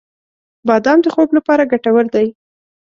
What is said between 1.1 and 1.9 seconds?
خوب لپاره